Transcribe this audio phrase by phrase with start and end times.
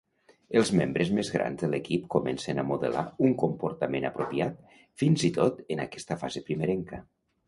[0.59, 5.61] Els membres més grans de l'equip comencen a modelar un comportament apropiat fins i tot
[5.77, 7.01] en aquesta fase primerenca.